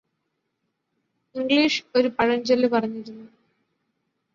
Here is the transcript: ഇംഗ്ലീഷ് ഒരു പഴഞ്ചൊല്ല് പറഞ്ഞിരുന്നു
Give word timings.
ഇംഗ്ലീഷ് 1.35 1.83
ഒരു 1.95 2.07
പഴഞ്ചൊല്ല് 2.19 2.67
പറഞ്ഞിരുന്നു 2.67 3.27